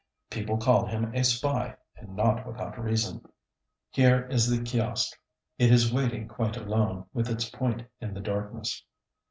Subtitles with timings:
[0.31, 3.21] People call him a spy, and not without reason.
[3.91, 5.15] Here is the Kiosk.
[5.59, 8.83] It is waiting quite alone, with its point in the darkness.